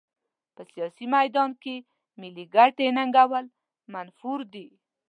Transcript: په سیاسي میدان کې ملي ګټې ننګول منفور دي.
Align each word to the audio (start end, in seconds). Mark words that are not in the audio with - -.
په 0.55 0.61
سیاسي 0.71 1.05
میدان 1.15 1.51
کې 1.61 1.75
ملي 2.19 2.45
ګټې 2.55 2.87
ننګول 2.97 3.45
منفور 3.93 4.39
دي. 4.53 4.67